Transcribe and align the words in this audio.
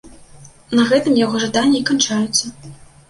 На 0.79 0.85
гэтым 0.91 1.19
яго 1.25 1.41
жаданні 1.43 1.77
і 1.81 1.85
канчаюцца. 1.91 2.45